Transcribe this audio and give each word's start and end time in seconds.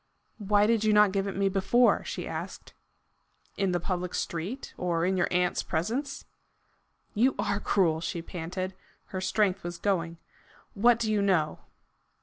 "Why 0.39 0.65
did 0.65 0.83
you 0.83 0.93
not 0.93 1.11
give 1.11 1.27
it 1.27 1.35
me 1.37 1.47
before?" 1.47 2.03
she 2.03 2.27
asked. 2.27 2.73
"In 3.55 3.71
the 3.71 3.79
public 3.79 4.15
street, 4.15 4.73
or 4.75 5.05
in 5.05 5.15
your 5.15 5.27
aunt's 5.29 5.61
presence?" 5.61 6.25
"You 7.13 7.35
are 7.37 7.59
cruel!" 7.59 8.01
she 8.01 8.23
panted. 8.23 8.73
Her 9.09 9.21
strength 9.21 9.63
was 9.63 9.77
going. 9.77 10.17
"What 10.73 10.97
do 10.97 11.11
you 11.11 11.21
know?" 11.21 11.59